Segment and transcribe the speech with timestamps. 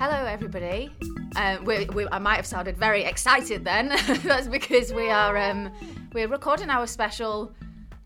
[0.00, 0.90] Hello, everybody.
[1.36, 3.88] Um, we, we, I might have sounded very excited then.
[4.24, 5.70] That's because we are um,
[6.14, 7.52] we're recording our special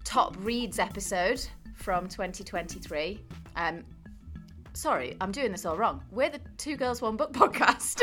[0.03, 1.47] top reads episode
[1.77, 3.21] from 2023.
[3.55, 3.85] Um,
[4.73, 6.03] sorry, I'm doing this all wrong.
[6.11, 8.01] We're the Two Girls One Book podcast.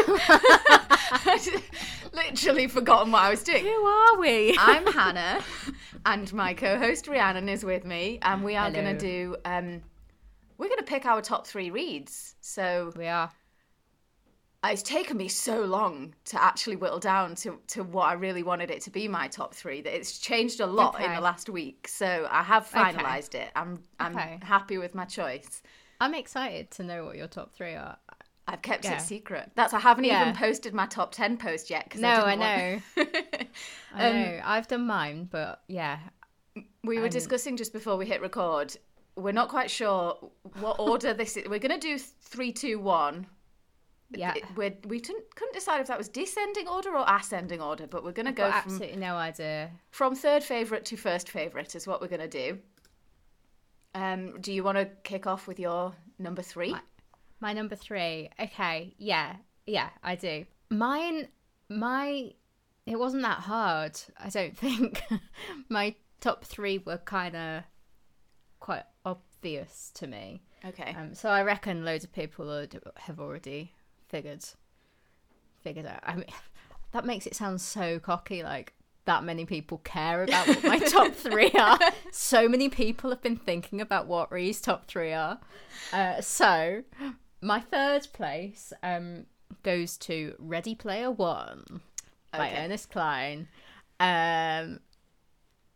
[2.13, 3.65] Literally forgotten what I was doing.
[3.65, 4.55] Who are we?
[4.57, 5.43] I'm Hannah,
[6.05, 9.35] and my co-host Rhiannon is with me, and we are going to do.
[9.43, 9.81] Um,
[10.57, 12.35] we're going to pick our top three reads.
[12.39, 13.29] So we are.
[14.63, 18.69] It's taken me so long to actually whittle down to, to what I really wanted
[18.69, 21.87] it to be my top three that it's changed a lot in the last week.
[21.87, 22.79] So I have Okay.
[22.79, 23.49] finalised it.
[23.55, 24.39] I'm I'm Okay.
[24.43, 25.63] happy with my choice.
[25.99, 27.97] I'm excited to know what your top three are.
[28.47, 28.97] I've kept Yeah.
[28.97, 29.51] it secret.
[29.55, 30.21] That's I haven't Yeah.
[30.21, 32.81] even posted my top ten post yet because No, I, I know.
[32.97, 33.47] want-
[33.95, 34.41] I Um, know.
[34.43, 35.99] I've done mine, but yeah.
[36.83, 38.75] we were Um, discussing just before we hit record.
[39.15, 40.17] We're not quite sure
[40.59, 41.47] what order this is.
[41.49, 43.25] We're going to do three, two, one.
[44.19, 44.33] Yeah.
[44.35, 48.03] It- We're, we couldn't, couldn't decide if that was descending order or ascending order, but
[48.03, 49.71] we're going to go Got from absolutely no idea.
[49.91, 52.59] from third favourite to first favourite is what we're going to do.
[53.93, 56.75] Um, do you want to kick off with your number three?
[57.39, 58.29] My number three.
[58.39, 58.93] Okay.
[58.97, 59.35] Yeah.
[59.65, 60.45] Yeah, I do.
[60.69, 61.27] Mine,
[61.69, 62.31] my,
[62.85, 65.01] it wasn't that hard, I don't think.
[65.69, 67.63] my top three were kind of
[68.59, 70.43] quite obvious to me.
[70.63, 70.95] Okay.
[70.97, 72.65] Um, so I reckon loads of people
[72.97, 73.73] have already
[74.11, 74.43] figured
[75.61, 76.01] figured out.
[76.03, 76.25] I mean,
[76.91, 78.43] that makes it sound so cocky.
[78.43, 78.73] Like
[79.05, 81.79] that many people care about what my top three are.
[82.11, 85.39] So many people have been thinking about what Ree's top three are.
[85.91, 86.83] Uh, so
[87.41, 89.25] my third place um,
[89.63, 91.81] goes to Ready Player One
[92.31, 92.65] by Okay.
[92.65, 93.47] Ernest Cline.
[93.99, 94.79] Um,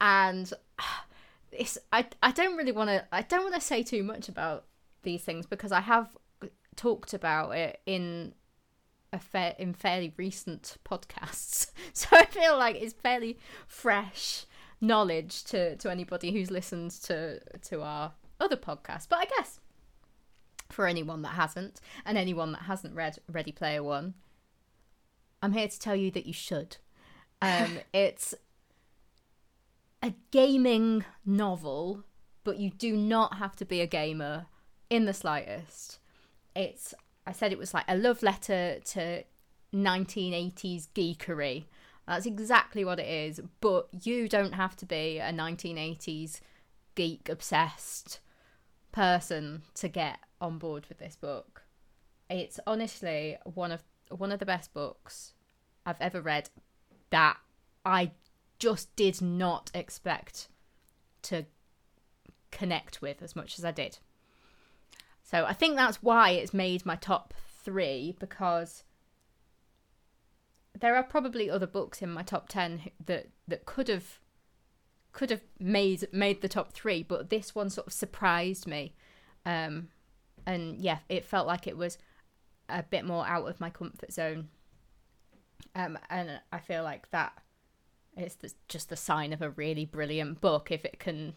[0.02, 0.52] and
[1.52, 4.66] it's I I don't really want to I don't want to say too much about
[5.04, 6.10] these things because I have
[6.76, 8.34] talked about it in
[9.14, 14.46] a fa- in fairly recent podcasts, so I feel like it's fairly fresh
[14.82, 19.08] knowledge to to anybody who's listened to to our other podcast.
[19.10, 19.60] But I guess
[20.70, 24.16] for anyone that hasn't and anyone that hasn't read Ready Player One,
[25.42, 26.78] I'm here to tell you that you should.
[27.42, 28.34] Um, it's
[30.02, 32.04] a gaming novel,
[32.44, 34.48] but you do not have to be a gamer
[34.90, 36.00] in the slightest.
[36.56, 36.94] It's
[37.28, 39.24] I said it was like a love letter to
[39.74, 41.66] 1980s geekery.
[42.08, 46.40] That's exactly what it is, but you don't have to be a 1980s
[46.94, 48.20] geek obsessed
[48.92, 51.64] person to get on board with this book.
[52.30, 55.34] It's honestly one of one of the best books
[55.86, 56.50] I've ever read
[57.10, 57.38] that
[57.84, 58.12] I
[58.60, 60.48] just did not expect
[61.24, 61.46] to
[62.52, 63.98] connect with as much as I did.
[65.26, 68.84] So I think that's why it's made my top three because
[70.80, 74.20] there are probably other books in my top ten that that could have
[75.14, 78.94] could have made made the top three, but this one sort of surprised me,
[79.48, 79.88] um,
[80.46, 81.98] and yeah, it felt like it was
[82.70, 84.50] a bit more out of my comfort zone,
[85.74, 87.34] um, and I feel like that
[88.16, 91.34] the, just the sign of a really brilliant book if it can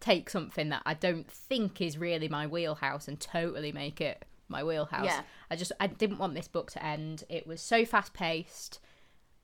[0.00, 4.62] take something that I don't think is really my wheelhouse and totally make it my
[4.62, 5.06] wheelhouse.
[5.06, 5.22] Yeah.
[5.50, 7.24] I just I didn't want this book to end.
[7.28, 8.80] It was so fast paced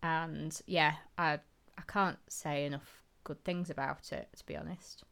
[0.02, 1.38] and yeah, I
[1.78, 5.04] I can't say enough good things about it to be honest.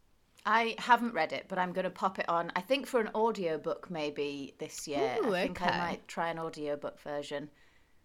[0.46, 2.50] I haven't read it, but I'm going to pop it on.
[2.56, 5.18] I think for an audiobook maybe this year.
[5.22, 5.70] Ooh, I think okay.
[5.70, 7.50] I might try an audiobook version.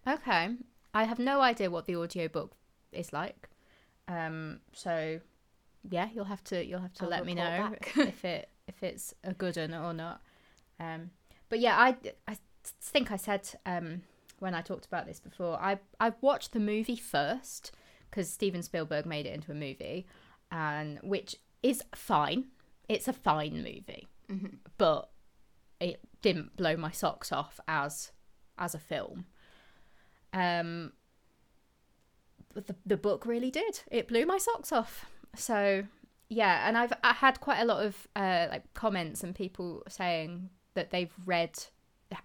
[0.06, 0.50] Okay.
[0.94, 2.52] I have no idea what the audiobook
[2.92, 3.50] is like.
[4.08, 5.20] Um so
[5.90, 9.14] yeah, you'll have to you'll have to I'll let me know if it if it's
[9.24, 10.22] a good one or not.
[10.80, 11.12] Um
[11.50, 11.96] but yeah, I
[12.28, 12.38] I
[12.82, 14.02] think I said um
[14.40, 17.72] when I talked about this before, I I watched the movie first
[18.10, 20.06] because Steven Spielberg made it into a movie,
[20.52, 22.46] and which is fine.
[22.88, 24.08] It's a fine movie,
[24.78, 25.10] but
[25.80, 28.12] it didn't blow my socks off as
[28.58, 29.26] as a film.
[30.34, 30.94] Um,
[32.54, 33.82] the the book really did.
[33.92, 35.06] It blew my socks off.
[35.36, 35.84] So
[36.30, 40.50] yeah, and I've I had quite a lot of uh, like comments and people saying
[40.74, 41.58] that they've read,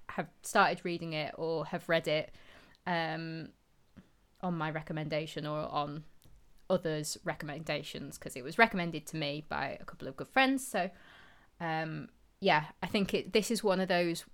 [0.08, 2.32] have started reading it or have read it,
[2.86, 3.50] um,
[4.42, 6.04] on my recommendation or on
[6.68, 10.66] others' recommendations because it was recommended to me by a couple of good friends.
[10.66, 10.90] So,
[11.60, 12.08] um,
[12.40, 14.24] yeah, I think it, this is one of those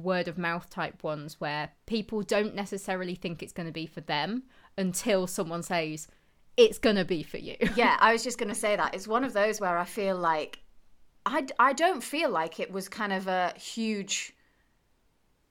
[0.00, 4.00] word of mouth type ones where people don't necessarily think it's going to be for
[4.00, 4.44] them
[4.76, 6.06] until someone says
[6.58, 7.56] it's going to be for you.
[7.76, 8.94] yeah, I was just going to say that.
[8.94, 10.58] It's one of those where I feel like
[11.24, 14.34] I, I don't feel like it was kind of a huge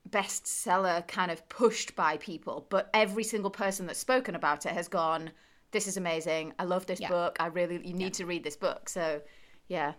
[0.10, 4.88] bestseller kind of pushed by people, but every single person that's spoken about it has
[4.88, 5.32] gone,
[5.72, 6.54] "This is amazing.
[6.60, 7.10] I love this Yeah.
[7.10, 7.38] book.
[7.40, 9.22] I really you need to read this book." So,
[9.68, 9.94] yeah.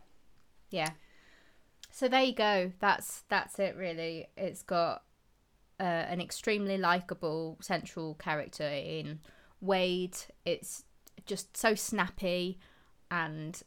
[0.70, 0.90] Yeah.
[1.90, 2.72] So there you go.
[2.80, 3.76] That's that's it.
[3.76, 5.04] Really, it's got
[5.80, 9.20] uh, an extremely likable central character in
[9.60, 10.16] Wade.
[10.44, 10.84] It's
[11.26, 12.58] just so snappy,
[13.10, 13.60] and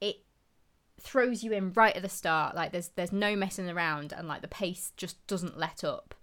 [0.00, 0.16] it
[1.00, 2.54] throws you in right at the start.
[2.54, 6.14] Like there's there's no messing around, and like the pace just doesn't let up.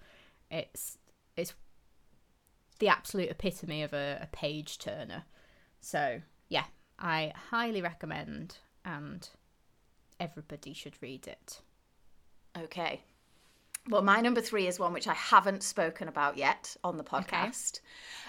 [0.52, 0.98] It's
[1.36, 1.54] it's
[2.80, 5.24] the absolute epitome of a, a page turner.
[5.82, 6.66] So yeah,
[7.00, 9.28] I highly recommend, and
[10.20, 11.62] everybody should read it.
[12.58, 13.02] Okay.
[13.90, 17.82] Well, my number three is one which I haven't spoken about yet on the podcast.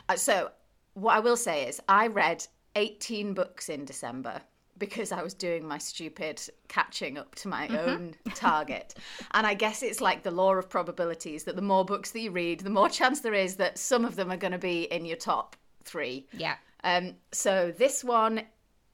[0.08, 0.50] Uh, so,
[0.96, 4.40] what I will say is, I read 18 books in December
[4.78, 8.94] because I was doing my stupid catching up to my own target.
[9.32, 12.30] And I guess it's like the law of probabilities that the more books that you
[12.30, 15.04] read, the more chance there is that some of them are going to be in
[15.04, 15.54] your top
[15.84, 16.26] three.
[16.32, 16.56] Yeah.
[16.82, 18.42] Um, so this one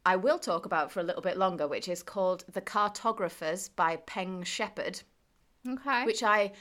[0.05, 3.97] I will talk about for a little bit longer, which is called The Cartographers by
[4.07, 5.01] Peng Shepherd,
[5.69, 6.05] Okay.
[6.05, 6.53] which I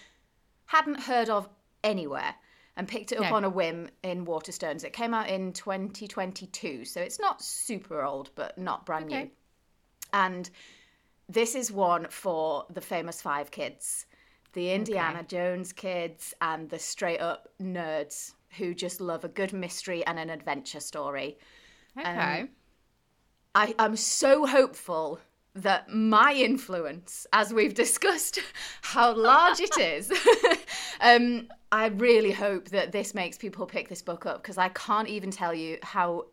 [0.66, 1.50] hadn't heard of
[1.84, 2.36] anywhere
[2.77, 3.35] and picked it up No.
[3.35, 4.83] on a whim in Waterstones.
[4.83, 9.29] It came out in 2022, so it's not super old, but not brand new.
[10.13, 10.50] And
[11.27, 14.06] this is one for the famous five kids
[14.53, 20.06] the Indiana Jones kids and the straight up nerds who just love a good mystery
[20.06, 21.38] and an adventure story.
[21.95, 22.45] Um, okay.
[23.56, 25.19] I, I'm so hopeful
[25.56, 28.39] that my influence, as we've discussed
[28.81, 30.09] how large it is,
[31.00, 35.08] um, I really hope that this makes people pick this book up because I can't
[35.08, 36.26] even tell you how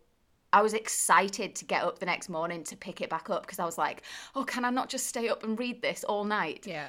[0.53, 3.59] I was excited to get up the next morning to pick it back up because
[3.59, 4.03] I was like,
[4.35, 6.67] oh, can I not just stay up and read this all night?
[6.67, 6.89] yeah.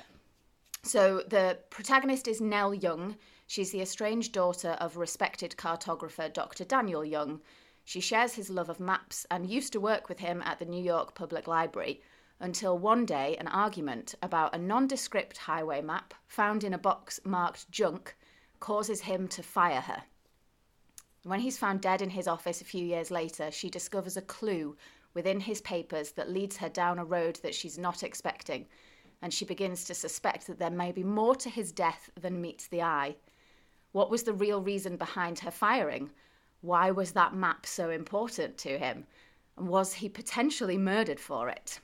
[0.83, 3.18] So the protagonist is Nell Young.
[3.48, 6.63] She's the estranged daughter of respected cartographer Dr.
[6.63, 7.42] Daniel Young.
[7.83, 10.81] She shares his love of maps and used to work with him at the New
[10.81, 12.01] York Public Library
[12.39, 17.69] until one day an argument about a nondescript highway map found in a box marked
[17.69, 18.15] junk
[18.59, 20.03] causes him to fire her.
[21.24, 24.77] When he's found dead in his office a few years later, she discovers a clue
[25.13, 28.68] within his papers that leads her down a road that she's not expecting,
[29.21, 32.68] and she begins to suspect that there may be more to his death than meets
[32.68, 33.15] the eye.
[33.92, 36.09] What was the real reason behind her firing?
[36.62, 39.06] Why was that map so important to him?
[39.57, 41.80] And was he potentially murdered for it?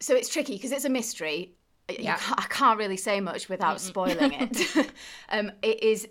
[0.00, 1.54] So it's tricky because it's a mystery.
[1.88, 2.16] Yeah.
[2.16, 4.90] can't- I can't really say much without spoiling it.
[5.28, 6.08] um, it is,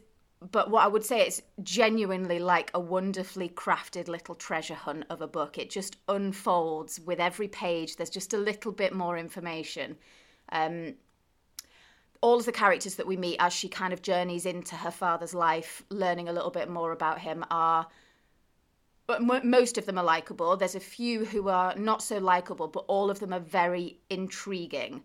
[0.52, 5.22] but what I would say it's genuinely like a wonderfully crafted little treasure hunt of
[5.22, 5.58] a book.
[5.58, 7.96] It just unfolds with every page.
[7.98, 9.98] There's just a little bit more information.
[10.52, 10.96] Um,
[12.22, 15.34] all of the characters that we meet as she kind of journeys into her father's
[15.34, 17.86] life, learning a little bit more about him, are
[19.08, 20.58] but mo- most of them are likable.
[20.58, 25.04] There's a few who are not so likable, but all of them are very intriguing.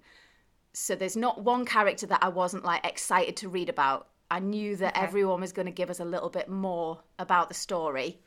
[0.73, 4.09] So there's not one character that I wasn't like excited to read about.
[4.31, 5.05] I knew that Okay.
[5.07, 8.21] everyone was going to give us a little bit more about the story.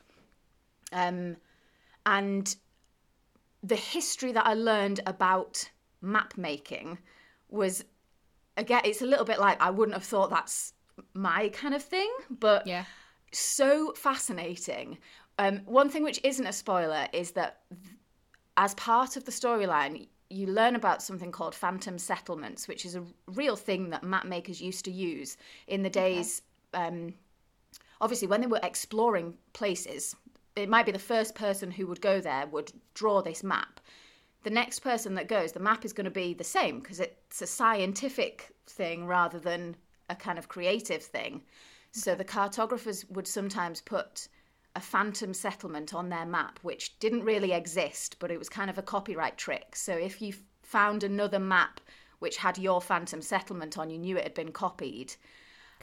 [0.92, 1.36] Um,
[2.06, 2.54] and
[3.62, 5.70] the history that I learned about
[6.02, 6.98] map making
[7.48, 7.82] was
[8.58, 10.74] again it's a little bit like I wouldn't have thought that's
[11.14, 12.84] my kind of thing, but Yeah.
[13.32, 14.98] so fascinating.
[15.38, 17.96] Um, one thing which isn't a spoiler is that th-
[18.56, 23.04] as part of the storyline, you learn about something called phantom settlements, which is a
[23.26, 25.36] real thing that map makers used to use
[25.66, 26.42] in the days.
[26.72, 27.14] Um,
[28.00, 30.14] obviously, when they were exploring places,
[30.56, 33.80] it might be the first person who would go there would draw this map.
[34.44, 37.42] The next person that goes, the map is going to be the same because it's
[37.42, 39.76] a scientific thing rather than
[40.10, 41.42] a kind of creative thing.
[41.92, 44.28] So the cartographers would sometimes put
[44.76, 48.78] a phantom settlement on their map, which didn't really exist, but it was kind of
[48.78, 49.76] a copyright trick.
[49.76, 51.80] So if you found another map
[52.18, 55.14] which had your phantom settlement on, you knew it had been copied.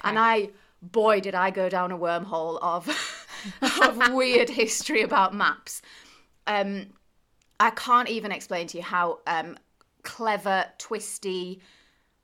[0.04, 0.50] And I,
[0.82, 2.90] boy, did I go down a wormhole of,
[3.82, 5.82] of weird history about maps.
[6.48, 6.88] Um,
[7.60, 9.58] I can't even explain to you how um,
[10.04, 11.62] clever, twisty.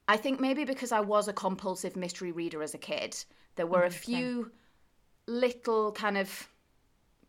[0.08, 3.16] I think maybe because I was a compulsive mystery reader as a kid,
[3.56, 4.52] there were a few
[5.28, 6.50] little kind of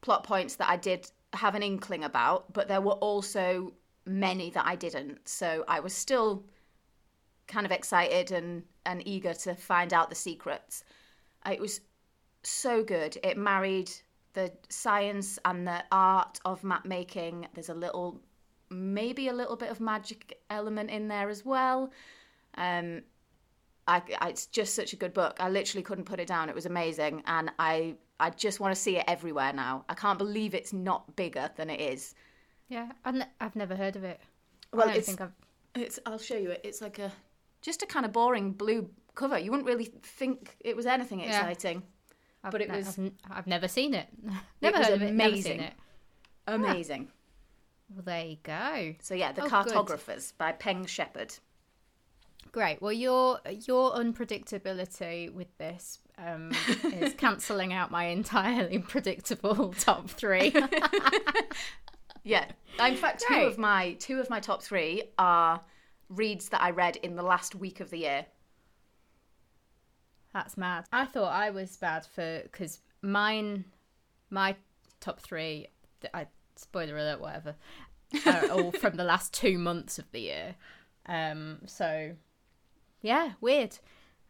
[0.01, 3.73] plot points that I did have an inkling about, but there were also
[4.07, 5.29] many that I didn't.
[5.29, 6.45] So I was still
[7.47, 10.85] kind of excited and, and eager to find out the secrets.
[11.51, 11.81] It was
[12.43, 13.19] so good.
[13.23, 13.91] It married
[14.35, 17.47] the science and the art of map making.
[17.55, 18.21] There's a little,
[18.71, 21.91] maybe a little bit of magic element in there as well.
[22.57, 23.03] Um,
[23.87, 25.37] I, I, it's just such a good book.
[25.41, 26.49] I literally couldn't put it down.
[26.49, 29.85] It was amazing, and I I just want to see it everywhere now.
[29.89, 32.15] I can't believe it's not bigger than it is.
[32.69, 34.21] Yeah, I've, ne- I've never heard of it.
[34.73, 35.33] Well, I don't think I've.
[35.75, 35.99] it's.
[36.05, 36.61] I'll show you it.
[36.65, 37.11] It's like a
[37.63, 39.39] just a kind of boring blue cover.
[39.39, 41.83] You wouldn't really think it was anything exciting.
[42.45, 44.09] I've but it ne- was- I've, n- I've never seen it.
[44.63, 45.13] never was heard of it.
[45.15, 45.53] Never amazing.
[45.53, 45.73] seen it.
[46.47, 46.55] Ah.
[46.55, 47.09] Amazing.
[47.95, 48.95] Well, there you go.
[49.01, 49.51] So yeah, the Oh, good.
[49.51, 51.35] cartographers by Peng Shepherd.
[52.53, 52.81] Great.
[52.81, 56.53] Well, your your unpredictability with this um,
[56.85, 60.55] is cancelling out my entirely predictable top three.
[62.29, 62.45] Yeah.
[62.85, 65.63] In fact, two of my two of my top three are
[66.11, 68.27] reads that I read in the last week of the year.
[70.35, 70.85] That's mad.
[70.93, 73.65] I thought I was bad for because mine,
[74.29, 74.57] my
[75.01, 75.69] top three.
[76.13, 76.27] I
[76.57, 77.57] spoiler alert, whatever,
[78.27, 80.55] are all from the last two months of the year.
[81.07, 82.13] Um, so
[83.01, 83.79] yeah, weird.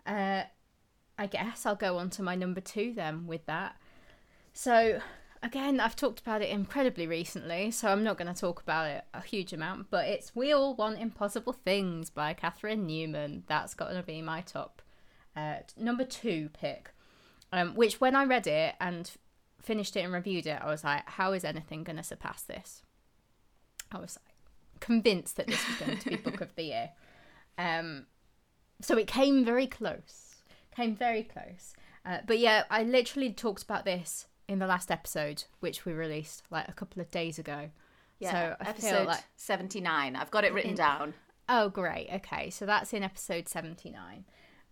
[0.06, 0.42] Uh,
[1.18, 3.76] I guess I'll go on to my number two then with that.
[4.52, 5.00] So
[5.42, 9.04] again, I've talked about it incredibly recently, so I'm not going to talk about it
[9.12, 9.90] a huge amount.
[9.90, 13.44] But it's "We All Want Impossible Things" by Catherine Newman.
[13.46, 14.82] That's got to be my top
[15.36, 16.90] uh, number two pick.
[17.50, 19.10] Um, which when I read it and
[19.62, 22.82] finished it and reviewed it, I was like, how is anything going to surpass this?
[23.90, 26.90] I was like, convinced that this was going to be book of the year.
[27.60, 28.06] Um,
[28.80, 30.36] so it came very close,
[30.74, 31.74] came very close.
[32.04, 36.44] Uh, but yeah, I literally talked about this in the last episode, which we released
[36.50, 37.70] like a couple of days ago.
[38.18, 40.16] Yeah, so I episode like seventy nine.
[40.16, 41.14] I've got it written In- down.
[41.48, 42.08] Oh, great.
[42.12, 44.26] Okay, so that's in episode 79.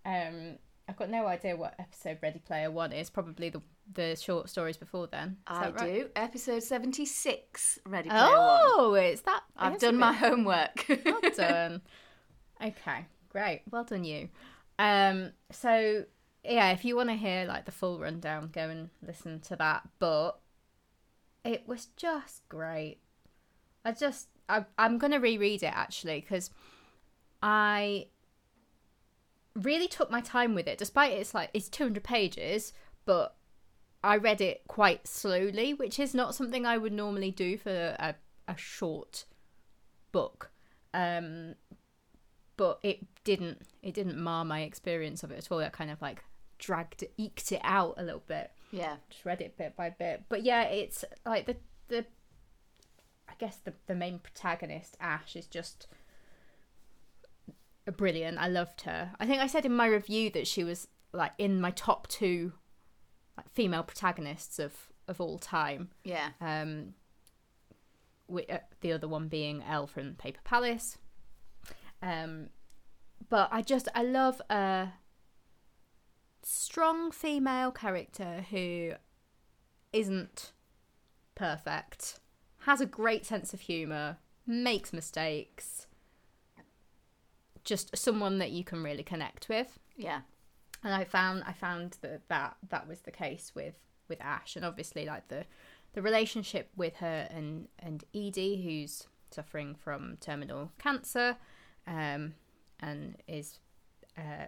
[0.05, 0.59] Um,
[0.89, 3.09] I've got no idea what episode Ready Player One is.
[3.11, 5.39] Probably the the short stories before then.
[5.51, 5.79] Is I right?
[5.79, 6.09] do.
[6.15, 7.79] Episode seventy six.
[7.87, 8.61] Ready Player One.
[8.63, 9.43] Oh, it's that.
[9.57, 10.85] I've done my homework.
[11.05, 11.81] Well done.
[12.63, 13.07] okay,
[13.37, 13.63] great.
[13.71, 14.31] Well done, you.
[14.79, 16.05] Um, so
[16.43, 19.83] yeah, if you want to hear like the full rundown, go and listen to that.
[19.99, 20.39] But
[21.45, 22.99] it was just great.
[23.85, 26.51] I just I, I'm gonna reread it actually because
[27.43, 28.07] I
[29.55, 32.73] really took my time with it, despite it's like it's 200 pages,
[33.05, 33.37] but
[34.03, 38.15] I read it quite slowly, which is not something I would normally do for a,
[38.49, 39.27] a short
[40.11, 40.51] book.
[40.95, 41.57] Um,
[42.57, 45.59] but it didn't it didn't mar my experience of it at all.
[45.61, 46.25] It kind of like
[46.59, 48.51] dragged it, eked it out a little bit.
[48.71, 48.97] yeah.
[49.11, 50.25] Just read it bit by bit.
[50.29, 51.57] But yeah, it's like the
[51.89, 52.07] the
[53.29, 55.87] I guess the the main protagonist Ash is just
[57.97, 58.39] brilliant.
[58.39, 59.13] I loved her.
[59.21, 62.53] I think I said in my review that she was like in my top two
[63.37, 64.73] like female protagonists of
[65.09, 65.91] of all time.
[66.05, 66.31] Yeah.
[66.41, 66.95] Um,
[68.29, 70.99] uh, the other one being Elle from Paper Palace.
[72.07, 72.51] Um,
[73.29, 74.89] but I just I love a
[76.43, 78.93] strong female character who
[79.93, 80.53] isn't
[81.35, 82.21] perfect,
[82.61, 85.87] has a great sense of humor, makes mistakes.
[87.65, 90.21] Just someone that you can really connect with Yeah.
[90.85, 93.75] and I found I found that that that was the case with
[94.09, 95.47] with Ash, and obviously like the
[95.95, 101.39] the relationship with her and and Edie, who's suffering from terminal cancer,
[101.87, 102.35] um,
[102.81, 103.59] and is
[104.17, 104.47] uh,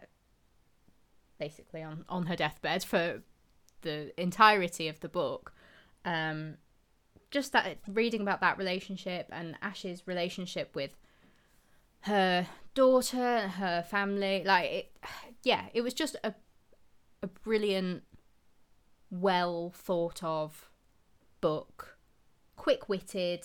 [1.39, 3.23] basically on on her deathbed for
[3.83, 5.53] the entirety of the book.
[6.05, 6.57] Um,
[7.31, 10.97] just that reading about that relationship and Ash's relationship with
[12.03, 14.97] her daughter her family, like it,
[15.43, 16.35] yeah, it was just a
[17.23, 18.03] a brilliant,
[19.11, 20.71] well thought of
[21.41, 21.99] book,
[22.57, 23.45] quick witted,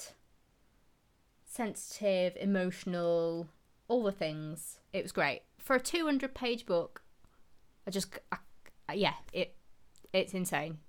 [1.46, 3.48] sensitive, emotional,
[3.94, 4.80] all the things.
[4.92, 7.02] It was great for a two hundred page book.
[7.88, 9.56] I just, I, yeah, it
[10.12, 10.80] it's insane.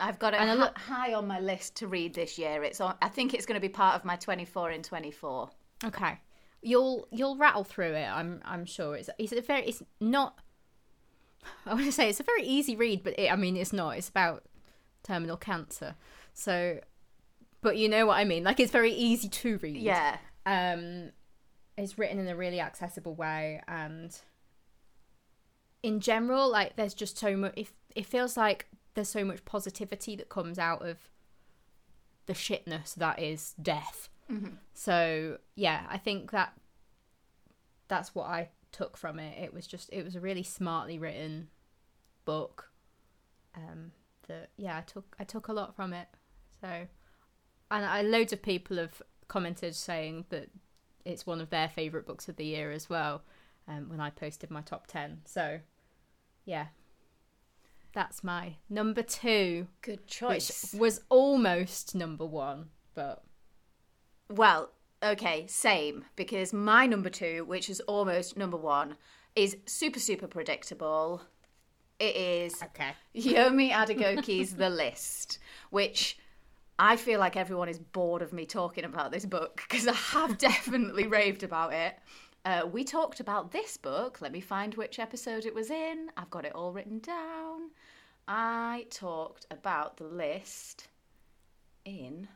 [0.00, 2.62] I've got it And I hi- look- high on my list to read this year.
[2.62, 2.94] It's on.
[3.02, 5.50] I think it's going to be part of my twenty four in twenty four.
[5.84, 6.18] Okay,
[6.62, 8.06] you'll you'll rattle through it.
[8.06, 10.38] I'm I'm sure it's it's a very it's not.
[11.66, 13.96] I want to say it's a very easy read, but it, I mean it's not.
[13.96, 14.44] It's about
[15.02, 15.94] terminal cancer,
[16.34, 16.80] so.
[17.60, 18.44] But you know what I mean.
[18.44, 19.78] Like it's very easy to read.
[19.78, 20.16] Yeah.
[20.46, 21.10] Um,
[21.78, 24.14] it's written in a really accessible way, and
[25.82, 27.54] in general, like there's just so much.
[27.56, 31.08] It, it feels like there's so much positivity that comes out of
[32.26, 34.10] the shitness that is death.
[34.74, 36.52] So yeah, I think that
[37.88, 39.42] that's what I took from it.
[39.42, 41.48] It was just it was a really smartly written
[42.24, 42.70] book.
[43.56, 43.92] Um,
[44.26, 46.08] that yeah, I took I took a lot from it.
[46.60, 46.68] So,
[47.70, 50.50] and I loads of people have commented saying that
[51.04, 53.22] it's one of their favorite books of the year as well.
[53.66, 55.20] um, when I posted my top 10.
[55.26, 55.60] So,
[56.46, 56.68] yeah,
[57.92, 60.28] that's my number two, Good choice.
[60.30, 60.74] which choice.
[60.74, 63.22] was almost number one, but
[64.30, 64.70] Well,
[65.02, 66.04] okay, same.
[66.16, 68.96] Because my number two, which is almost number one,
[69.36, 71.22] is super, super predictable.
[71.98, 72.92] It is okay.
[73.14, 75.38] Yomi Adegoke's The List,
[75.70, 76.18] which
[76.78, 80.38] I feel like everyone is bored of me talking about this book because I have
[80.48, 81.98] definitely raved about it.
[82.44, 84.20] Uh, we talked about this book.
[84.20, 86.10] Let me find which episode it was in.
[86.16, 87.70] I've got it all written down.
[88.28, 90.88] I talked about The List
[91.84, 92.28] in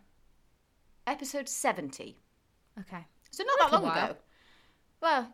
[1.06, 2.18] episode 70.
[2.80, 3.06] Okay.
[3.30, 4.16] So not that long ago.
[5.00, 5.32] Well,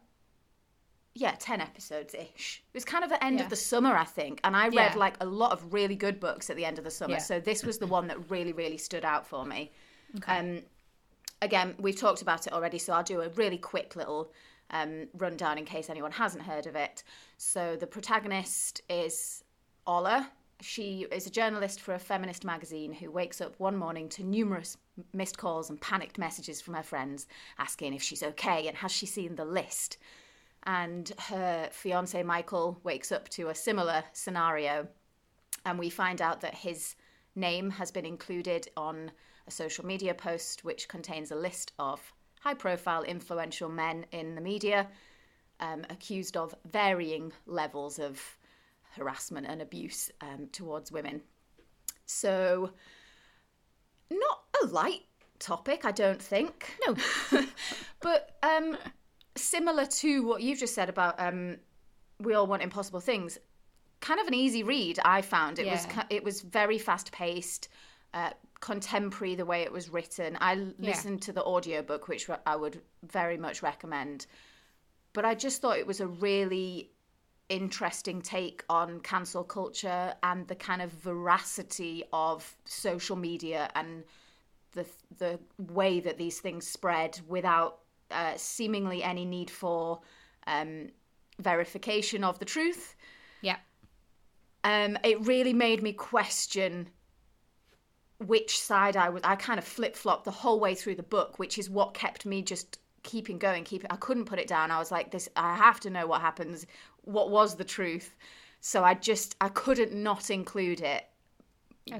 [1.18, 2.62] yeah, 10 episodes ish.
[2.72, 3.44] It was kind of the end Yeah.
[3.44, 4.40] of the summer, I think.
[4.44, 4.94] And I read Yeah.
[4.96, 7.14] like a lot of really good books at the end of the summer.
[7.14, 7.18] Yeah.
[7.18, 9.72] So this was the one that really, really stood out for me.
[10.26, 10.62] Um,
[11.42, 14.32] again, we've talked about it already, so I'll do a really quick little
[14.70, 17.02] um, rundown in case anyone hasn't heard of it.
[17.38, 19.42] So the protagonist is
[19.86, 20.30] Ola.
[20.60, 24.76] She is a journalist for a feminist magazine who wakes up one morning to numerous
[25.12, 27.26] missed calls and panicked messages from her friends
[27.58, 29.96] asking if she's okay and has she seen the list.
[30.68, 34.86] And her fiance Michael wakes up to a similar scenario
[35.64, 36.94] and we find out that his
[37.34, 39.10] name has been included on
[39.46, 44.42] a social media post which contains a list of high profile influential men in the
[44.42, 44.86] media
[45.58, 48.20] um, accused of varying levels of
[48.94, 51.22] harassment and abuse um, towards women.
[52.04, 52.72] So,
[54.10, 55.06] not a light
[55.38, 56.76] topic, I don't think.
[56.86, 56.94] No.
[58.00, 58.76] but um,
[59.40, 61.56] similar to what you've just said about um,
[62.20, 63.38] we all want impossible things.
[64.00, 64.98] Kind of an easy read.
[65.04, 66.02] I found it was Yeah.
[66.02, 67.68] ki- it was very fast paced,
[68.14, 68.30] uh,
[68.60, 70.36] contemporary the way it was written.
[70.40, 70.90] I l- Yeah.
[70.90, 74.26] listened to the audiobook, which I would very much recommend.
[75.12, 76.90] But I just thought it was a really
[77.48, 84.04] interesting take on cancel culture and the kind of veracity of social media and
[84.72, 90.00] the the way that these things spread without uh, seemingly any need for
[90.46, 90.88] um,
[91.38, 92.94] verification of the truth.
[93.42, 93.56] Yeah.
[94.64, 96.88] Um, it really made me question
[98.18, 99.22] which side I was.
[99.24, 102.26] I kind of flip flopped the whole way through the book, which is what kept
[102.26, 103.64] me just keeping going.
[103.64, 103.90] Keeping.
[103.90, 104.70] I couldn't put it down.
[104.70, 105.28] I was like, this.
[105.36, 106.66] I have to know what happens.
[107.02, 108.16] What was the truth?
[108.60, 111.04] So I just I couldn't not include it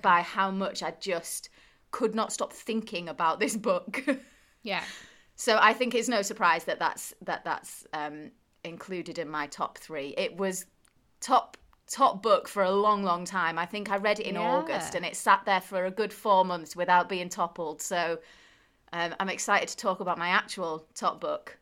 [0.03, 1.51] by how much I just
[1.91, 4.05] could not stop thinking about this book.
[4.65, 4.83] Yeah.
[5.39, 8.33] So I think it's no surprise that that's that that's um,
[8.65, 10.13] included in my top three.
[10.19, 10.67] It was
[11.21, 13.57] top top book for a long, long time.
[13.57, 14.43] I think I read it in Yeah.
[14.43, 17.81] August, and it sat there for a good four months without being toppled.
[17.81, 18.19] So
[18.93, 21.57] um, I'm excited to talk about my actual top book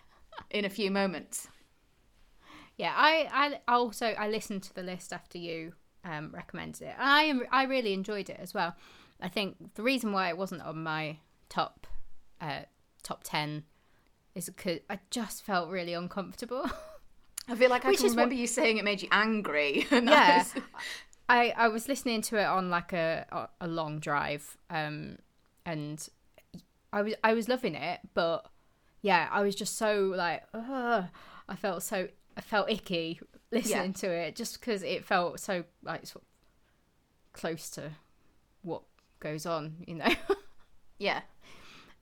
[0.50, 1.48] in a few moments.
[2.78, 3.28] Yeah, I,
[3.68, 7.64] I also I listened to the list after you um, recommended it, I am- I
[7.64, 8.74] really enjoyed it as well.
[9.20, 11.18] I think the reason why it wasn't on my
[11.50, 11.86] top
[12.40, 12.62] uh,
[13.02, 13.64] top ten
[14.34, 16.68] is because I just felt really uncomfortable.
[17.48, 19.86] I feel like I Which can is what- remember you saying it made you angry.
[19.90, 20.54] yeah, was-
[21.28, 25.18] I I was listening to it on like a a long drive, um,
[25.64, 26.06] and
[26.92, 28.46] I was I was loving it, but
[29.02, 31.04] yeah, I was just so like, Ugh,
[31.48, 33.20] I felt so I felt icky
[33.52, 36.28] listening to it just because it felt so like sort of
[37.32, 37.90] close to
[38.62, 38.82] what
[39.20, 40.08] goes on, you know.
[40.98, 41.20] yeah.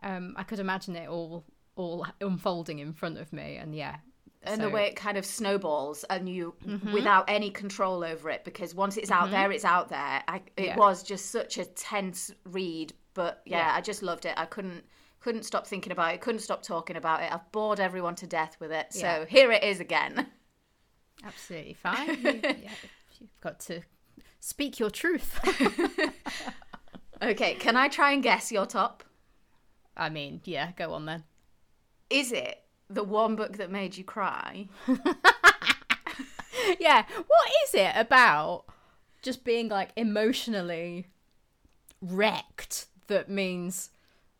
[0.06, 1.44] Um, I could imagine it all
[1.76, 3.96] all unfolding in front of me, and yeah,
[4.42, 4.62] and so- Mm-hmm.
[4.62, 6.54] the way it kind of snowballs and you
[6.92, 10.66] without any control over it because once it's out there it's out there I, it
[10.66, 10.76] Yeah.
[10.76, 13.74] was just such a tense read but yeah, Yeah.
[13.74, 14.84] i just loved it i couldn't
[15.18, 18.56] couldn't stop thinking about it couldn't stop talking about it i've bored everyone to death
[18.60, 19.24] with it so Yeah.
[19.26, 20.26] here it is again
[21.24, 22.08] absolutely fine.
[22.22, 22.40] You,
[23.20, 23.80] you've got to
[24.38, 25.40] speak your truth.
[27.22, 29.02] okay can i try and guess your top
[29.96, 31.24] I mean, yeah, go on then.
[32.10, 34.68] is it the one book that made you cry
[36.78, 38.64] yeah, what is it about
[39.22, 41.06] just being like emotionally
[42.00, 43.90] wrecked that means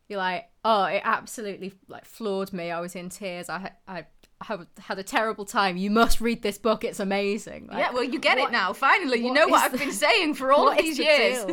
[0.09, 2.71] you're like, oh, it absolutely like floored me.
[2.71, 3.49] I was in tears.
[3.49, 4.07] I I
[4.43, 5.77] have had a terrible time.
[5.77, 6.85] You must read this book.
[6.85, 7.69] It's amazing.
[7.69, 9.93] Like, yeah well you get what- it now finally you know what i've the- been
[9.93, 11.47] saying for all of these the years?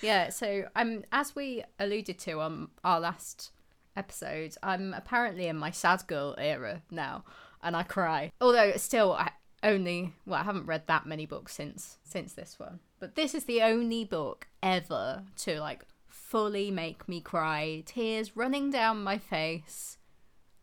[0.00, 3.50] Yeah, so um, as we alluded to on our last
[3.96, 7.24] episode, I'm apparently in my sad girl era now,
[7.62, 8.32] and I cry.
[8.40, 9.30] Although still, I
[9.62, 13.44] only well, I haven't read that many books since since this one, but this is
[13.44, 19.98] the only book ever to like fully make me cry, tears running down my face,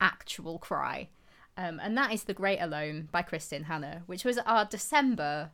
[0.02, 1.10] actual cry.
[1.56, 5.52] Um, and that is The Great Alone by Kristin Hannah, which was our December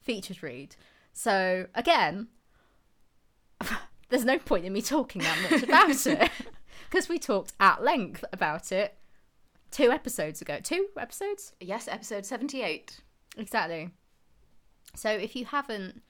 [0.00, 0.76] featured read.
[1.12, 2.28] So, again,
[4.08, 6.30] there's no point in me talking that much about it
[6.90, 8.96] because we talked at length about it
[9.70, 10.58] two episodes ago.
[10.62, 11.52] Two episodes?
[11.60, 13.00] Yes, episode 78.
[13.36, 13.90] Exactly.
[14.94, 16.02] So if you haven't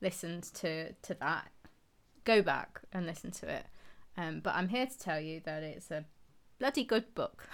[0.00, 1.48] listened to to that,
[2.24, 3.66] go back and listen to it.
[4.16, 6.04] Um, but I'm here to tell you that it's a
[6.58, 7.48] bloody good book,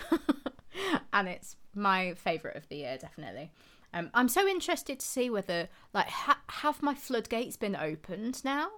[1.13, 3.53] and it's my favourite of the year, definitely.
[3.95, 8.69] Um, I'm so interested to see whether, like, ha- have my floodgates been opened now?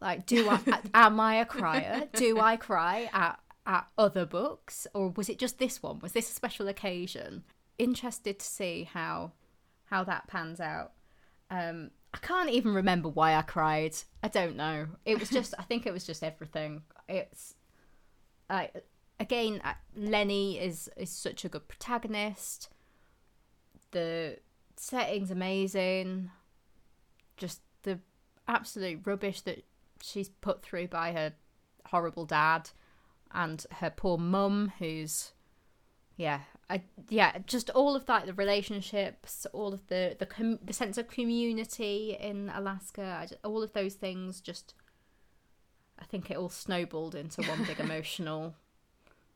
[0.00, 0.60] Like, do I
[0.94, 2.08] am I a crier?
[2.14, 5.98] Do I cry at at other books, or was it just this one?
[6.00, 7.44] Was this a special occasion?
[7.78, 9.32] Interested to see how
[9.84, 10.92] how that pans out.
[11.50, 13.94] Um, I can't even remember why I cried.
[14.22, 14.86] I don't know.
[15.04, 15.54] It was just.
[15.58, 16.82] I think it was just everything.
[17.08, 17.54] It's
[18.48, 18.84] like
[19.18, 19.60] again,
[19.94, 22.68] Leni is is such a good protagonist.
[23.92, 24.38] The
[24.76, 26.30] setting's amazing.
[27.36, 28.00] Just the
[28.48, 29.64] absolute rubbish that
[30.02, 31.32] she's put through by her
[31.86, 32.70] horrible dad
[33.32, 35.32] and her poor mum who's
[36.16, 40.72] yeah I, yeah just all of that the relationships all of the the com- the
[40.72, 44.74] sense of community in Alaska just, all of those things just
[46.00, 48.54] I think it all snowballed into one big emotional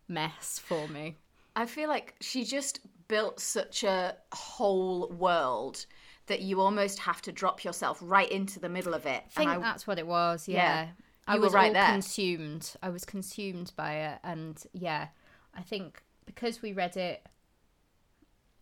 [0.08, 1.16] mess for me.
[1.56, 5.86] I feel like she just built such a whole world
[6.26, 9.22] that you almost have to drop yourself right into the middle of it.
[9.36, 10.48] I think I, that's what it was.
[10.48, 10.88] Yeah, Yeah.
[11.26, 11.86] I was right all there.
[11.86, 12.74] consumed.
[12.82, 15.08] I was consumed by it, and yeah,
[15.54, 17.26] I think because we read it,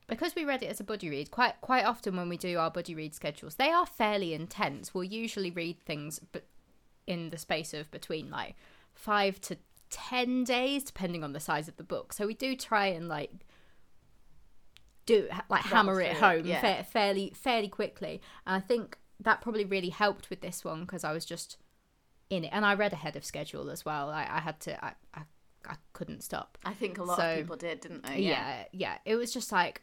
[0.06, 1.30] because we read it as a buddy read.
[1.30, 4.94] Quite quite often when we do our buddy read schedules, they are fairly intense.
[4.94, 6.44] We'll usually read things, but
[7.06, 8.54] in the space of between like
[8.94, 9.56] five to
[9.90, 12.12] ten days, depending on the size of the book.
[12.12, 13.30] So we do try and like
[15.06, 16.60] do like hammer it home yeah.
[16.60, 18.20] fa- fairly fairly quickly.
[18.46, 21.56] And I think that probably really helped with this one because I was just
[22.30, 24.08] in it, and I read ahead of schedule as well.
[24.10, 25.20] I, I had to, I, I,
[25.68, 26.56] I couldn't stop.
[26.64, 28.20] I think a lot So- of people did, didn't they?
[28.20, 28.64] Yeah.
[28.72, 29.82] yeah, It was just like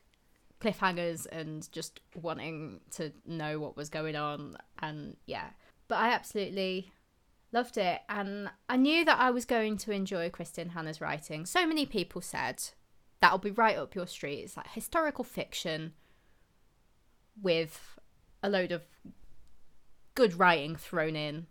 [0.60, 5.50] cliffhangers and just wanting to know what was going on, and yeah.
[5.88, 6.92] But I absolutely
[7.52, 11.46] loved it, and I knew that I was going to enjoy Kristin Hannah's writing.
[11.46, 12.62] So many people said
[13.22, 14.40] that'll be right up your street.
[14.40, 15.94] It's like historical fiction
[17.42, 18.00] with
[18.42, 18.84] a load of
[20.16, 21.48] good writing thrown in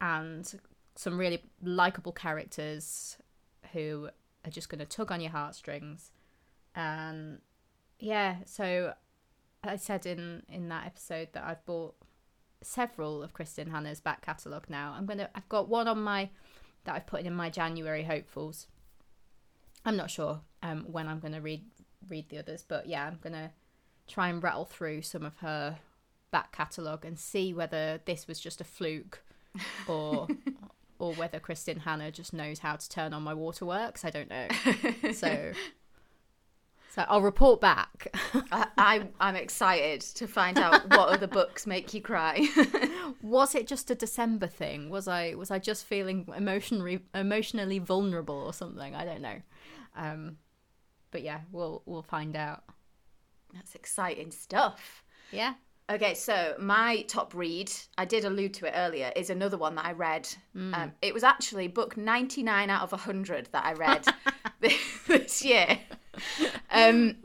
[0.00, 0.60] and
[0.94, 3.18] some really likable characters
[3.72, 4.08] who
[4.44, 6.10] are just going to tug on your heartstrings.
[6.74, 7.40] And
[7.98, 8.94] yeah, so
[9.62, 11.94] I said in in that episode that I've bought
[12.62, 14.94] several of Kristin Hannah's back catalogue now.
[14.96, 16.30] I'm gonna I've got one on my
[16.84, 18.66] that I've put in my January hopefuls.
[19.84, 21.64] I'm not sure um when I'm gonna read
[22.08, 23.52] read the others, but yeah, I'm gonna
[24.06, 25.78] try and rattle through some of her
[26.30, 29.22] back catalogue and see whether this was just a fluke
[29.88, 30.28] or
[30.98, 34.04] or whether Kristin Hannah just knows how to turn on my waterworks.
[34.04, 34.48] I don't know.
[35.12, 35.52] So
[36.90, 38.08] so I'll report back.
[38.52, 42.46] I, I, I'm excited to find out what other books make you cry.
[43.22, 44.90] was it just a December thing?
[44.90, 48.94] Was I was I just feeling emotionally emotionally vulnerable or something?
[48.94, 49.36] I don't know.
[50.00, 50.38] Um,
[51.10, 52.64] but yeah, we'll we'll find out.
[53.54, 55.04] That's exciting stuff.
[55.30, 55.54] Yeah.
[55.90, 59.84] Okay, so my top read, I did allude to it earlier, is another one that
[59.84, 60.28] I read.
[60.72, 64.06] Um, it was actually book 99 out of 100 that I read
[65.08, 65.80] this year.
[66.70, 67.16] Um,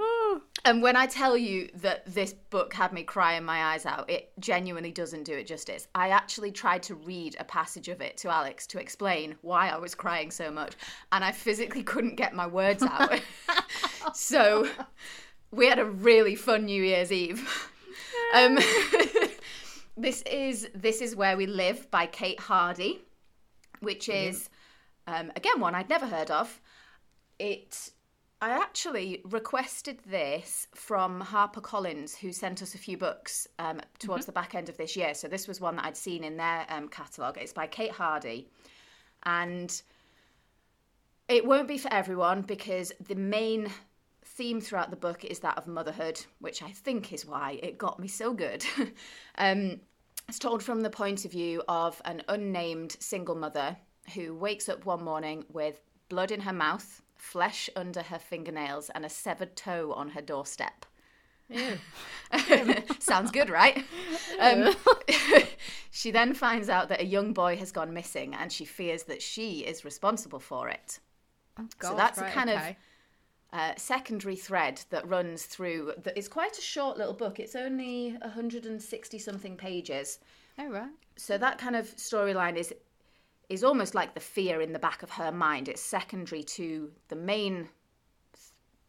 [0.66, 4.32] and when I tell you that this book had me crying my eyes out, it
[4.40, 5.88] genuinely doesn't do it justice.
[5.94, 9.78] I actually tried to read a passage of it to Alex to explain why I
[9.78, 10.74] was crying so much,
[11.12, 13.22] and I physically couldn't get my words out.
[14.16, 14.68] so
[15.52, 17.72] we had a really fun New Year's Eve.
[18.34, 18.58] Um,
[19.98, 23.02] this is this is where we live by Kate Hardy,
[23.82, 24.50] which is
[25.06, 26.60] um, again one I'd never heard of.
[27.38, 27.92] It
[28.42, 34.32] I actually requested this from HarperCollins, who sent us a few books um, towards the
[34.32, 35.14] back end of this year.
[35.14, 37.38] So this was one that I'd seen in their um, catalogue.
[37.40, 38.50] It's by Kate Hardy,
[39.24, 39.82] and
[41.28, 43.70] it won't be for everyone because the main
[44.24, 48.00] theme throughout the book is that of motherhood, which I think is why it got
[48.00, 48.66] me so good.
[49.38, 49.80] um,
[50.28, 53.78] it's told from the point of view of an unnamed single mother
[54.14, 59.06] who wakes up one morning with blood in her mouth, flesh under her fingernails, and
[59.06, 60.86] a severed toe on her doorstep.
[61.50, 61.76] Yeah.
[63.00, 63.84] Sounds good, right?
[64.40, 64.76] Um,
[65.92, 69.22] she then finds out that a young boy has gone missing and she fears that
[69.22, 71.00] she is responsible for it.
[71.60, 72.76] Oh, So that's a right, kind of-
[73.54, 75.94] uh, secondary thread that runs through.
[76.04, 77.40] That it's quite a short little book.
[77.40, 80.20] It's only 160 something pages.
[80.60, 80.90] Oh right.
[81.16, 82.74] So that kind of storyline is
[83.50, 85.68] is almost like the fear in the back of her mind.
[85.68, 87.70] It's secondary to the main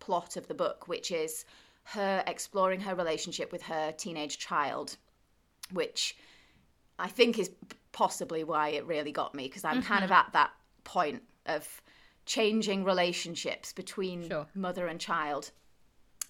[0.00, 1.44] plot of the book, which is
[1.84, 4.96] her exploring her relationship with her teenage child,
[5.72, 6.16] which
[6.98, 7.50] I think is
[7.92, 9.88] possibly why it really got me because I'm mm-hmm.
[9.88, 10.50] kind of at that
[10.84, 11.80] point of
[12.26, 14.46] changing relationships between sure.
[14.54, 15.50] mother and child.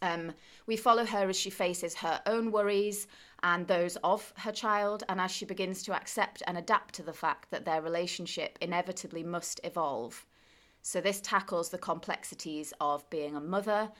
[0.02, 0.32] Um,
[0.66, 3.06] we follow her as she faces her own worries
[3.42, 7.12] and those of her child, and as she begins to accept and adapt to the
[7.12, 10.26] fact that their relationship inevitably must evolve.
[10.82, 13.90] So, this tackles the complexities of being a mother,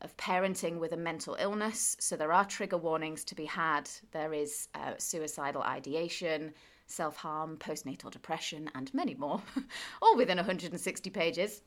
[0.00, 1.96] of parenting with a mental illness.
[2.00, 3.90] So, there are trigger warnings to be had.
[4.12, 6.54] There is uh, suicidal ideation,
[6.86, 9.42] self harm, postnatal depression, and many more,
[10.02, 11.62] all within 160 pages.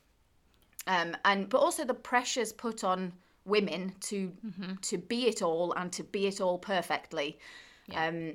[0.88, 3.13] Um, and but also the pressures put on
[3.49, 4.75] women to mm-hmm.
[4.81, 7.39] to be it all and to be it all perfectly.
[7.88, 8.07] Yeah.
[8.07, 8.33] Um,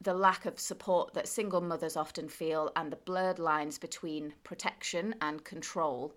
[0.00, 5.14] the lack of support that single mothers often feel, and the blurred lines between protection
[5.22, 6.14] and control.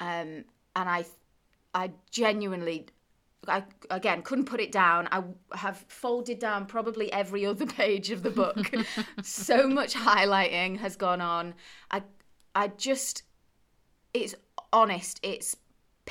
[0.00, 0.44] Um,
[0.74, 1.04] and I,
[1.74, 2.86] I genuinely,
[3.46, 5.08] I again couldn't put it down.
[5.12, 5.22] I
[5.54, 8.70] have folded down probably every other page of the book.
[9.22, 11.54] so much highlighting has gone on.
[11.90, 12.02] I,
[12.54, 13.22] I just,
[14.12, 14.34] it's
[14.72, 15.20] honest.
[15.22, 15.56] It's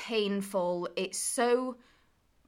[0.00, 0.88] painful.
[0.96, 1.76] It's so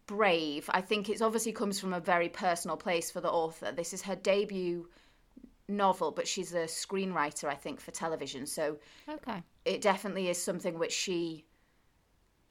[0.07, 0.69] brave.
[0.73, 3.73] I think it obviously comes from a very personal place for the author.
[3.73, 4.89] This is her debut
[5.69, 8.47] novel, but she's a screenwriter, I think, for television.
[8.47, 11.45] So okay, it definitely is something which she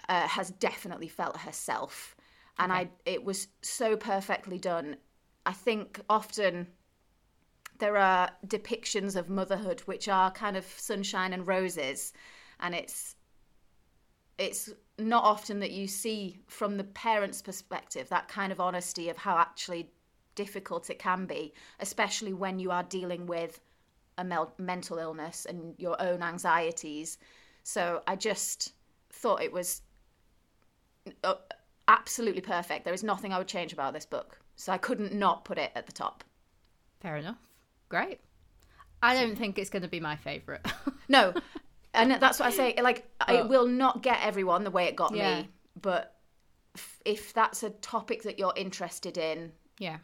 [0.07, 2.15] uh, has definitely felt herself,
[2.59, 2.81] and okay.
[2.81, 4.97] I it was so perfectly done.
[5.45, 6.67] I think often
[7.79, 12.13] there are depictions of motherhood which are kind of sunshine and roses,
[12.59, 13.15] and it's
[14.41, 19.17] it's not often that you see from the parent's perspective that kind of honesty of
[19.17, 19.91] how actually
[20.33, 23.59] difficult it can be, especially when you are dealing with
[24.17, 27.19] a mel- mental illness and your own anxieties.
[27.63, 28.73] So I just
[29.11, 29.83] thought it was
[31.23, 31.35] uh,
[31.87, 32.83] absolutely perfect.
[32.83, 34.39] There is nothing I would change about this book.
[34.55, 36.23] So I couldn't not put it at the top.
[36.99, 37.37] Fair enough.
[37.89, 38.19] Great.
[39.03, 40.65] I don't think it's going to be my favourite.
[41.07, 41.33] no,
[41.93, 42.75] and that's what I say.
[42.81, 43.35] Like, oh.
[43.35, 45.41] it will not get everyone the way it got yeah.
[45.41, 45.49] me,
[45.81, 46.15] but
[46.75, 49.97] f- if that's a topic that you're interested in, yeah,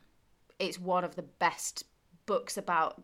[0.59, 1.85] it's one of the best
[2.25, 3.01] books about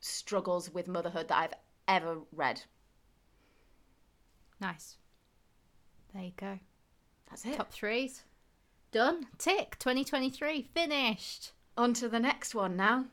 [0.00, 1.54] struggles with motherhood that I've
[1.86, 2.62] ever read.
[4.60, 4.96] Nice.
[6.14, 6.58] There you go.
[7.28, 7.54] That's it.
[7.54, 8.24] Top threes.
[8.90, 9.26] Done.
[9.38, 9.76] Tick.
[9.78, 10.68] 2023.
[10.74, 11.52] Finished.
[11.76, 13.04] On to the next one now.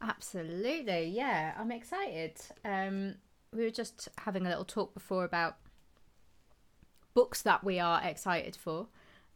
[0.00, 1.08] Absolutely.
[1.08, 2.38] Yeah, I'm excited.
[2.64, 3.16] Um,
[3.52, 5.56] we were just having a little talk before about
[7.14, 8.88] books that we are excited for.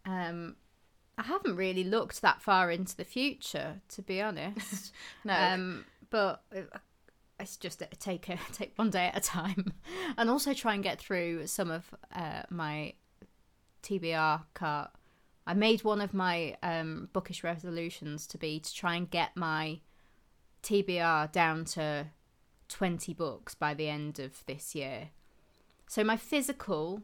[0.05, 0.57] Um,
[1.19, 4.93] I haven't really looked that far into the future, to be honest.
[5.25, 6.43] no, um, but
[7.39, 9.73] it's just take a, take one day at a time,
[10.17, 12.95] and also try and get through some of uh, my
[13.83, 14.91] TBR cart.
[15.47, 19.81] I made one of my um, bookish resolutions to be to try and get my
[20.63, 22.07] TBR down to
[22.71, 25.11] 20 books by the end of this year.
[25.89, 27.03] So my physical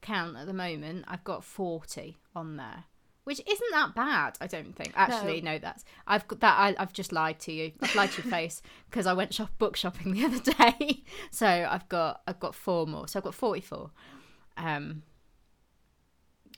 [0.00, 2.84] count at the moment, I've got 40 on there.
[3.24, 4.94] Which isn't that bad, I don't think.
[4.96, 6.58] Actually, no, no that's I've got that.
[6.58, 7.70] I, have just lied to you.
[7.80, 11.04] I've lied to your face because I went shop book shopping the other day.
[11.30, 13.06] so I've got I've got four more.
[13.06, 13.90] So I've got forty four.
[14.56, 15.04] Um.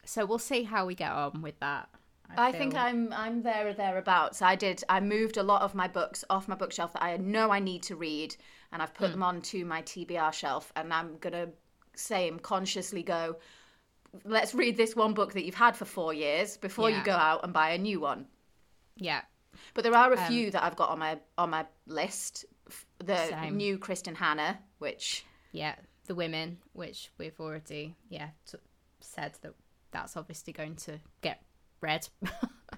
[0.06, 1.90] So we'll see how we get on with that.
[2.30, 4.42] I, I think I'm I'm there or thereabouts.
[4.42, 7.50] I did I moved a lot of my books off my bookshelf that I know
[7.50, 8.36] I need to read,
[8.72, 9.12] and I've put mm.
[9.12, 11.48] them onto my TBR shelf, and I'm gonna
[11.94, 13.36] same consciously go.
[14.24, 16.98] Let's read this one book that you've had for four years before yeah.
[16.98, 18.26] you go out and buy a new one.
[18.96, 19.22] Yeah,
[19.74, 22.44] but there are a um, few that I've got on my on my list.
[22.98, 23.56] The same.
[23.56, 25.74] new Kristin Hannah, which yeah,
[26.06, 28.58] the women, which we've already yeah t-
[29.00, 29.54] said that
[29.90, 31.40] that's obviously going to get
[31.84, 32.08] read.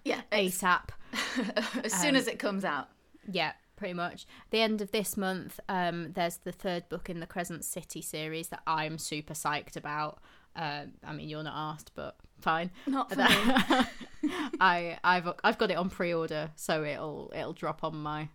[0.04, 0.90] Yeah, ASAP.
[1.84, 2.88] as soon um, as it comes out.
[3.28, 4.26] Yeah, pretty much.
[4.50, 8.48] The end of this month, um, there's the third book in the Crescent City series
[8.48, 10.18] that I'm super psyched about.
[10.54, 12.70] Uh, I mean, you're not asked, but fine.
[12.86, 14.30] Not for me.
[14.60, 18.28] I I've I've got it on pre-order, so it'll it'll drop on my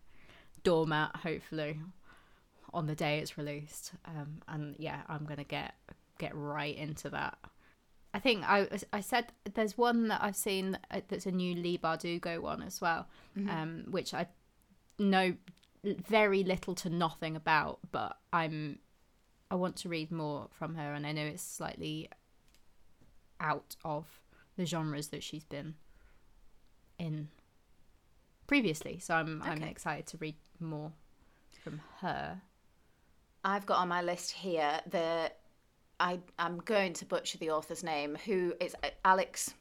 [0.63, 1.79] doormat hopefully
[2.73, 3.93] on the day it's released.
[4.05, 5.75] Um, and yeah, I'm gonna get
[6.17, 7.37] get right into that.
[8.13, 12.41] I think I I said there's one that I've seen that's a new Leigh Bardugo
[12.41, 13.49] one as well, mm-hmm.
[13.49, 14.27] um, which I
[14.99, 15.35] know
[15.83, 18.79] very little to nothing about, but I'm
[19.49, 22.09] I want to read more from her, and I know it's slightly
[23.39, 24.05] out of
[24.57, 25.75] the genres that she's been
[26.99, 27.29] in
[28.45, 28.99] previously.
[28.99, 30.91] So I'm I'm excited to read more
[31.63, 32.41] from her.
[33.43, 35.31] I've got on my list here the
[36.01, 38.17] I I'm going to butcher the author's name.
[38.25, 39.53] Who is uh, Alex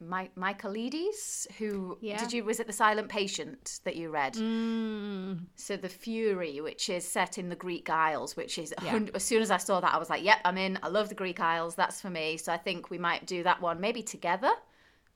[0.00, 1.46] My, Michaelides?
[1.58, 2.18] Who Yeah.
[2.18, 2.42] did you?
[2.44, 4.34] Was it the Silent Patient that you read?
[4.34, 5.40] Mm.
[5.54, 8.98] So the Fury, which is set in the Greek Isles, which is Yeah.
[9.14, 10.78] as soon as I saw that, I was like, "Yep, I'm in.
[10.82, 11.74] I love the Greek Isles.
[11.74, 14.52] That's for me." So I think we might do that one maybe together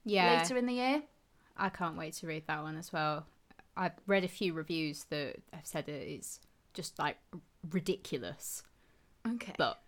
[0.05, 1.03] Yeah, later in the year.
[1.57, 3.27] I can't wait to read that one as well.
[3.77, 6.41] I've read a few reviews that have said it is
[6.75, 7.17] just like
[7.71, 8.63] ridiculous,
[9.27, 9.83] Okay, but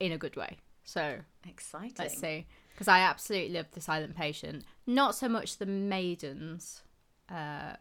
[0.00, 0.56] in a good way.
[0.84, 1.94] So exciting.
[1.98, 2.46] let's see.
[2.72, 4.64] Because I absolutely love The Silent Patient.
[4.86, 6.82] Not so much The Maidens,
[7.28, 7.74] uh,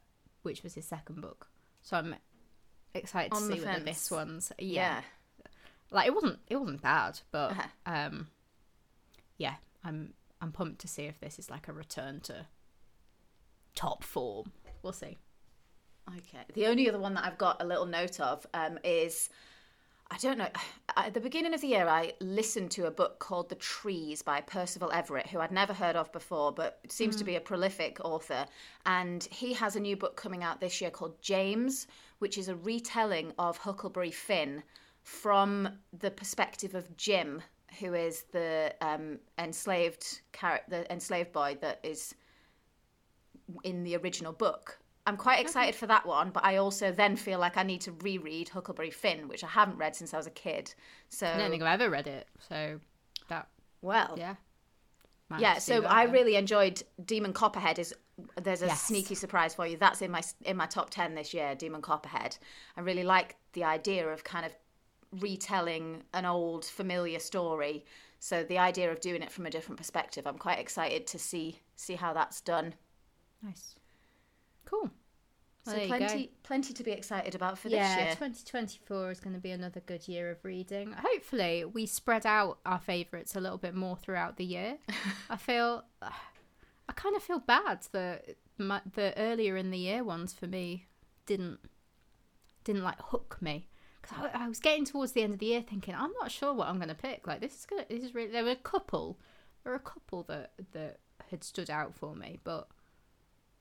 [0.44, 1.48] which was his second book.
[1.82, 2.16] So I'm
[2.94, 3.86] excited to On the see what the fence.
[3.86, 4.52] this one's.
[4.60, 5.02] Yeah.
[5.92, 7.68] like it wasn't it wasn't bad, but Uh-huh.
[7.86, 8.28] um,
[9.38, 12.46] yeah, I'm I'm pumped to see if this is like a return to
[13.76, 14.52] top form.
[14.84, 15.18] We'll see.
[16.10, 16.44] Okay.
[16.54, 19.30] The only other one that I've got a little note of um, is
[20.12, 20.50] I don't know.
[20.98, 24.42] At the beginning of the year, I listened to a book called The Trees by
[24.42, 28.46] Percival Everett, who I'd never heard of before, but seems to be a prolific author.
[28.86, 32.56] And he has a new book coming out this year called James, which is a
[32.56, 34.64] retelling of Huckleberry Finn
[35.04, 37.42] from the perspective of Jim,
[37.80, 42.14] who is the um, enslaved char- the enslaved boy that is
[43.64, 44.80] in the original book.
[45.10, 47.92] I'm quite excited for that one, but I also then feel like I need to
[47.92, 50.74] reread Huckleberry Finn, which I haven't read since I was a kid.
[51.10, 52.80] So, I don't think I've ever read it, so
[53.28, 53.48] that
[53.82, 54.36] well, yeah.
[55.30, 55.54] Might yeah.
[55.56, 56.14] have to do So I then.
[56.14, 57.80] really enjoyed Demon Copperhead.
[57.80, 57.94] Is
[58.42, 58.82] there's a Yes.
[58.82, 59.78] sneaky surprise for you?
[59.78, 61.56] That's in my in my top ten this year.
[61.56, 62.38] Demon Copperhead.
[62.78, 64.56] I really like the idea of kind of
[65.12, 67.86] retelling an old familiar story.
[68.20, 71.60] So the idea of doing it from a different perspective, I'm quite excited to see
[71.76, 72.76] see how that's done.
[73.42, 73.76] nice,
[74.66, 74.92] cool.
[75.70, 75.98] Well, so you go.
[75.98, 78.12] plenty plenty to be excited about for yeah, this year.
[78.14, 80.94] 2024 is going to be another good year of reading.
[80.94, 84.78] Hopefully, we spread out our favourites a little bit more throughout the year.
[85.30, 90.34] I feel, I kind of feel bad that my, the earlier in the year ones
[90.34, 90.88] for me
[91.26, 91.60] didn't
[92.64, 93.68] didn't like hook me
[94.02, 96.54] because I, I was getting towards the end of the year thinking I'm not sure
[96.54, 97.28] what I'm going to pick.
[97.28, 98.32] Like this is gonna, this is really.
[98.32, 99.20] There were a couple,
[99.64, 102.68] there were a couple that that had stood out for me, but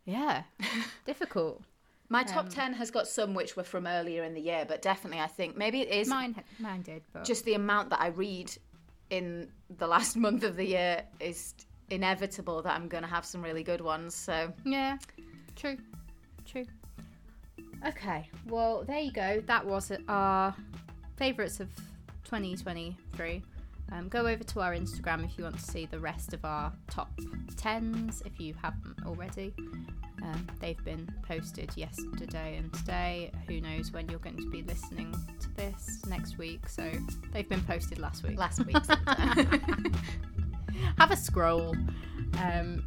[0.04, 0.44] yeah,
[1.06, 1.62] difficult.
[2.10, 4.80] My top Um, 10 has got some which were from earlier in the year, but
[4.80, 8.08] definitely I think maybe it is Mine, mine did, but just the amount that I
[8.08, 8.50] read
[9.10, 11.54] in the last month of the year is
[11.90, 14.14] inevitable that I'm going to have some really good ones.
[14.14, 14.96] So, Yeah,
[15.56, 15.76] true,
[16.46, 16.64] true.
[17.86, 19.40] Okay, well, there you go.
[19.46, 20.54] That was our
[21.16, 21.68] favourites of
[22.24, 23.42] 2023.
[23.92, 26.72] Um, go over to our Instagram if you want to see the rest of our
[26.90, 27.10] top
[27.56, 29.54] 10s if you haven't already.
[30.22, 33.30] Um, they've been posted yesterday and today.
[33.46, 36.68] Who knows when you're going to be listening to this next week?
[36.68, 36.90] So
[37.32, 38.38] they've been posted last week.
[38.38, 38.76] last week.
[40.98, 41.74] Have a scroll.
[42.42, 42.84] Um,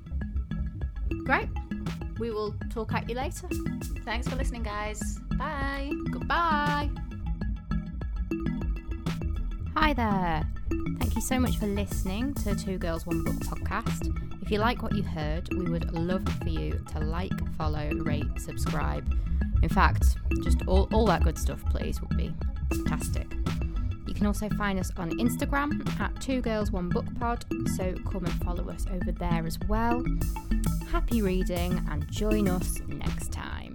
[1.24, 1.50] great.
[2.20, 3.48] We will talk at you later.
[4.06, 5.20] Thanks for listening, guys.
[5.38, 5.92] Bye.
[6.12, 6.90] Goodbye.
[9.76, 10.44] Hi there.
[11.00, 14.31] Thank you so much for listening to Two Girls One Book podcast.
[14.42, 18.26] If you like what you heard, we would love for you to like, follow, rate,
[18.38, 19.06] subscribe.
[19.62, 22.34] In fact, just all, all that good stuff, please, would be
[22.70, 23.32] fantastic.
[24.08, 28.26] You can also find us on Instagram at Two Girls One Book Pod, so come
[28.26, 30.04] and follow us over there as well.
[30.90, 33.71] Happy reading and join us next time.